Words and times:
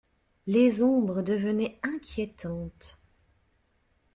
Les 0.47 0.81
ombres 0.81 1.21
devenaient 1.21 1.79
inquiétantes. 1.83 2.97